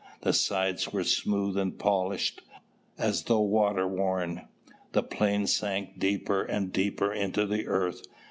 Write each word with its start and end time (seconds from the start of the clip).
The 0.21 0.33
sides 0.33 0.91
were 0.91 1.03
smooth 1.03 1.55
and 1.57 1.77
polished, 1.77 2.41
as 2.97 3.25
though 3.25 3.41
water 3.41 3.87
worn. 3.87 4.47
The 4.93 5.03
plane 5.03 5.45
sank 5.45 5.99
deeper 5.99 6.41
and 6.41 6.73
deeper 6.73 7.13
into 7.13 7.45
the 7.45 7.67
earth. 7.67 8.01